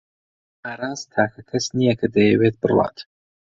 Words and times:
ئاراس 0.65 1.01
تاکە 1.13 1.41
کەس 1.49 1.65
نییە 1.77 1.93
کە 1.99 2.07
دەیەوێت 2.15 2.55
بڕوات. 2.61 2.97